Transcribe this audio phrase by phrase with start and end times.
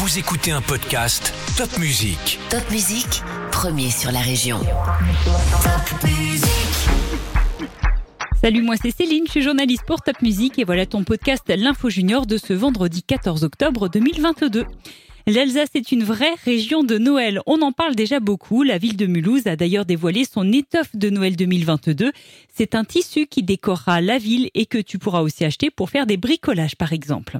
[0.00, 2.38] Vous écoutez un podcast Top Music.
[2.48, 4.58] Top Musique, premier sur la région.
[4.58, 6.48] Top Musique.
[8.40, 11.90] Salut, moi c'est Céline, je suis journaliste pour Top Music et voilà ton podcast L'Info
[11.90, 14.64] Junior de ce vendredi 14 octobre 2022.
[15.26, 17.40] L'Alsace est une vraie région de Noël.
[17.46, 18.62] On en parle déjà beaucoup.
[18.62, 22.12] La ville de Mulhouse a d'ailleurs dévoilé son étoffe de Noël 2022.
[22.54, 26.06] C'est un tissu qui décorera la ville et que tu pourras aussi acheter pour faire
[26.06, 27.38] des bricolages par exemple.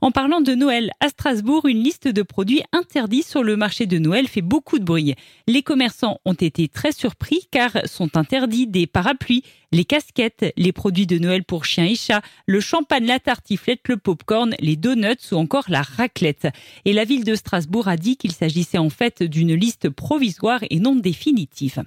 [0.00, 3.98] En parlant de Noël, à Strasbourg, une liste de produits interdits sur le marché de
[3.98, 5.14] Noël fait beaucoup de bruit.
[5.46, 11.06] Les commerçants ont été très surpris car sont interdits des parapluies, les casquettes, les produits
[11.06, 15.36] de Noël pour chiens et chats, le champagne, la tartiflette, le popcorn, les donuts ou
[15.36, 16.48] encore la raclette.
[16.84, 20.78] Et la ville de Strasbourg a dit qu'il s'agissait en fait d'une liste provisoire et
[20.78, 21.82] non définitive.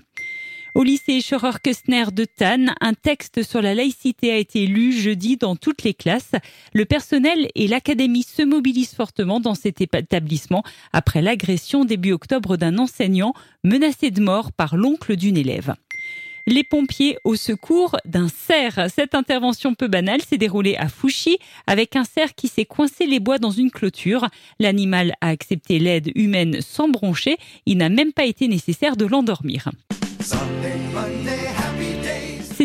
[0.75, 5.55] Au lycée Scheurer-Kestner de Tannes, un texte sur la laïcité a été lu jeudi dans
[5.55, 6.33] toutes les classes.
[6.73, 12.77] Le personnel et l'académie se mobilisent fortement dans cet établissement après l'agression début octobre d'un
[12.77, 13.33] enseignant
[13.63, 15.73] menacé de mort par l'oncle d'une élève.
[16.51, 18.89] Les pompiers au secours d'un cerf.
[18.89, 23.19] Cette intervention peu banale s'est déroulée à Fouchy avec un cerf qui s'est coincé les
[23.19, 24.27] bois dans une clôture.
[24.59, 27.37] L'animal a accepté l'aide humaine sans broncher.
[27.67, 29.69] Il n'a même pas été nécessaire de l'endormir.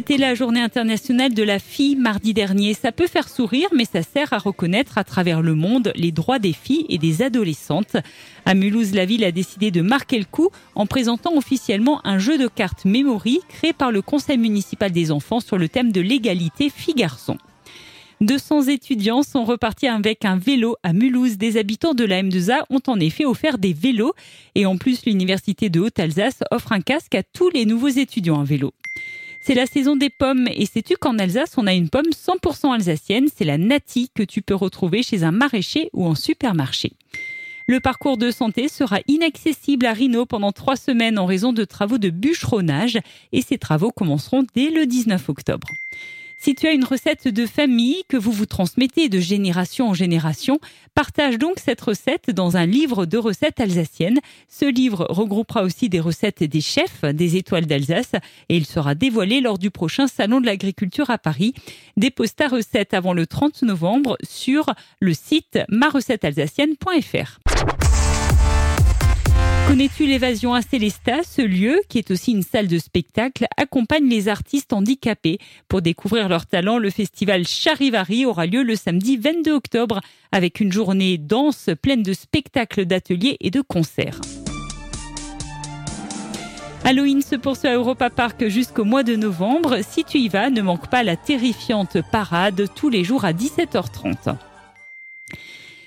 [0.06, 2.74] C'était la journée internationale de la fille mardi dernier.
[2.74, 6.38] Ça peut faire sourire, mais ça sert à reconnaître à travers le monde les droits
[6.38, 7.96] des filles et des adolescentes.
[8.44, 12.36] À Mulhouse, la ville a décidé de marquer le coup en présentant officiellement un jeu
[12.36, 16.68] de cartes Memory créé par le conseil municipal des enfants sur le thème de l'égalité
[16.68, 17.38] filles-garçons.
[18.20, 21.38] 200 étudiants sont repartis avec un vélo à Mulhouse.
[21.38, 24.12] Des habitants de la M2A ont en effet offert des vélos.
[24.54, 28.44] Et en plus, l'université de Haute-Alsace offre un casque à tous les nouveaux étudiants à
[28.44, 28.74] vélo.
[29.46, 33.26] C'est la saison des pommes et sais-tu qu'en Alsace, on a une pomme 100% alsacienne,
[33.36, 36.92] c'est la Nati que tu peux retrouver chez un maraîcher ou en supermarché.
[37.66, 41.98] Le parcours de santé sera inaccessible à Rhino pendant trois semaines en raison de travaux
[41.98, 42.98] de bûcheronnage
[43.32, 45.68] et ces travaux commenceront dès le 19 octobre.
[46.44, 50.60] Si tu as une recette de famille que vous vous transmettez de génération en génération,
[50.94, 54.20] partage donc cette recette dans un livre de recettes alsaciennes.
[54.46, 58.12] Ce livre regroupera aussi des recettes des chefs des étoiles d'Alsace
[58.50, 61.54] et il sera dévoilé lors du prochain salon de l'agriculture à Paris.
[61.96, 64.66] Dépose ta recette avant le 30 novembre sur
[65.00, 67.53] le site marecettealsacienne.fr.
[69.74, 74.28] Connais-tu l'évasion à Célestat Ce lieu, qui est aussi une salle de spectacle, accompagne les
[74.28, 75.38] artistes handicapés.
[75.66, 79.98] Pour découvrir leur talent, le festival Charivari aura lieu le samedi 22 octobre
[80.30, 84.20] avec une journée dense pleine de spectacles, d'ateliers et de concerts.
[86.84, 89.78] Halloween se poursuit à Europa Park jusqu'au mois de novembre.
[89.82, 94.36] Si tu y vas, ne manque pas la terrifiante parade tous les jours à 17h30.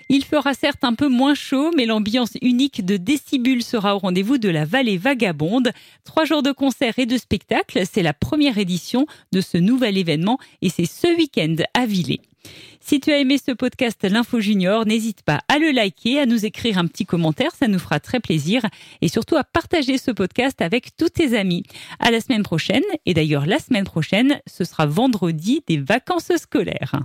[0.09, 4.38] Il fera certes un peu moins chaud, mais l'ambiance unique de Décibule sera au rendez-vous
[4.38, 5.72] de la vallée vagabonde.
[6.06, 10.40] Trois jours de concerts et de spectacles, c'est la première édition de ce nouvel événement
[10.62, 12.22] et c'est ce week-end à Villers.
[12.79, 16.46] Si tu as aimé ce podcast L'Info Junior, n'hésite pas à le liker, à nous
[16.46, 18.66] écrire un petit commentaire, ça nous fera très plaisir
[19.01, 21.63] et surtout à partager ce podcast avec tous tes amis.
[22.00, 27.01] À la semaine prochaine et d'ailleurs la semaine prochaine, ce sera vendredi des vacances scolaires.